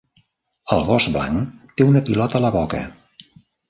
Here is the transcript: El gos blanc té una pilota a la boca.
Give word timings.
El 0.77 0.81
gos 0.87 1.07
blanc 1.17 1.77
té 1.77 1.89
una 1.93 2.05
pilota 2.11 2.41
a 2.43 2.47
la 2.49 2.55
boca. 2.61 2.85